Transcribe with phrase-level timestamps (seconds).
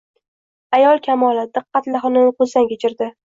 [0.77, 3.13] Ayol kamoli diqqat-la xonani ko`zdan kechirdi